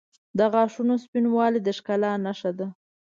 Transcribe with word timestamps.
•د 0.37 0.39
غاښونو 0.53 0.93
سپینوالی 1.03 1.59
د 1.63 1.69
ښکلا 1.77 2.11
نښه 2.25 2.51
ده. 2.59 2.67